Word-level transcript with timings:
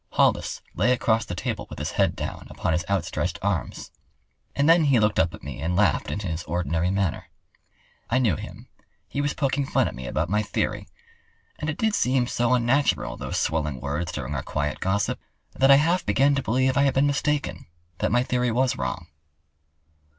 Hollis 0.13 0.63
lay 0.73 0.93
across 0.93 1.25
the 1.25 1.35
table 1.35 1.67
with 1.69 1.77
his 1.77 1.91
head 1.91 2.15
down 2.15 2.47
upon 2.49 2.73
his 2.73 2.83
outstretched 2.89 3.37
arms. 3.43 3.91
And 4.55 4.67
then 4.67 4.85
he 4.85 4.99
looked 4.99 5.19
up 5.19 5.31
at 5.35 5.43
me 5.43 5.61
and 5.61 5.75
laughed 5.75 6.09
in 6.09 6.19
his 6.21 6.41
ordinary 6.45 6.89
manner. 6.89 7.27
I 8.09 8.17
knew 8.17 8.35
him—he 8.35 9.21
was 9.21 9.35
poking 9.35 9.63
fun 9.67 9.87
at 9.87 9.93
me 9.93 10.07
about 10.07 10.27
my 10.27 10.41
theory. 10.41 10.87
And 11.59 11.69
it 11.69 11.77
did 11.77 11.93
seem 11.93 12.25
so 12.25 12.55
unnatural, 12.55 13.15
those 13.15 13.37
swelling 13.39 13.79
words 13.79 14.11
during 14.11 14.33
our 14.33 14.41
quiet 14.41 14.79
gossip, 14.79 15.19
that 15.53 15.69
I 15.69 15.75
half 15.75 16.03
began 16.03 16.33
to 16.33 16.41
believe 16.41 16.75
I 16.77 16.81
had 16.81 16.95
been 16.95 17.05
mistaken—that 17.05 18.11
my 18.11 18.23
theory 18.23 18.49
was 18.49 18.77
wrong. 18.79 19.05